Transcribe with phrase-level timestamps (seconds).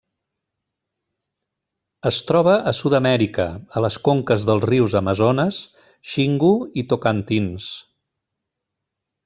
[2.09, 5.61] Es troba a Sud-amèrica, a les conques dels rius Amazones,
[6.15, 7.69] Xingu i Tocantins.